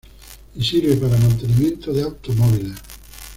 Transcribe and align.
Y 0.55 0.63
sirve 0.63 0.95
para 0.95 1.15
mantenimiento 1.19 1.93
de 1.93 2.01
automóviles. 2.01 2.73